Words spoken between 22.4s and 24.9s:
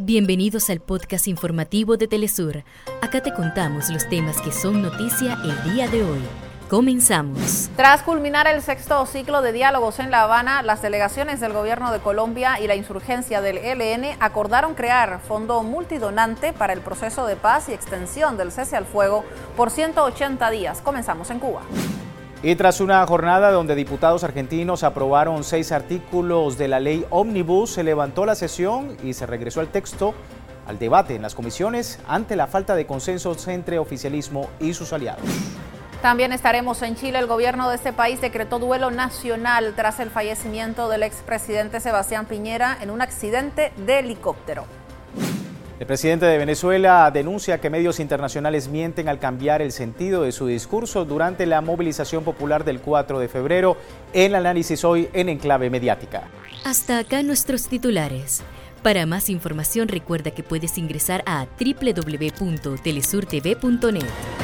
Y tras una jornada donde diputados argentinos